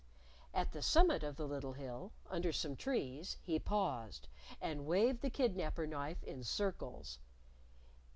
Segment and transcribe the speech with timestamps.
[0.51, 5.29] At the summit of the little hill, under some trees, he paused, and waved the
[5.29, 7.19] kidnaper knife in circles.